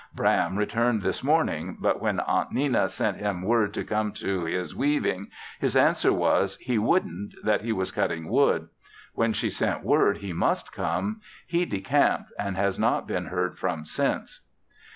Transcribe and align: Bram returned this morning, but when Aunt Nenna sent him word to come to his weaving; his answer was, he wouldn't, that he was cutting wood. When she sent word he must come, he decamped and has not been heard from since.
Bram 0.15 0.57
returned 0.57 1.03
this 1.03 1.23
morning, 1.23 1.77
but 1.79 2.01
when 2.01 2.19
Aunt 2.21 2.51
Nenna 2.51 2.89
sent 2.89 3.17
him 3.17 3.43
word 3.43 3.71
to 3.75 3.83
come 3.83 4.13
to 4.13 4.45
his 4.45 4.75
weaving; 4.75 5.27
his 5.59 5.75
answer 5.77 6.11
was, 6.11 6.57
he 6.57 6.79
wouldn't, 6.79 7.35
that 7.43 7.61
he 7.61 7.71
was 7.71 7.91
cutting 7.91 8.27
wood. 8.27 8.69
When 9.13 9.31
she 9.31 9.51
sent 9.51 9.83
word 9.83 10.17
he 10.17 10.33
must 10.33 10.73
come, 10.73 11.21
he 11.45 11.67
decamped 11.67 12.31
and 12.39 12.57
has 12.57 12.79
not 12.79 13.07
been 13.07 13.27
heard 13.27 13.59
from 13.59 13.85
since. 13.85 14.39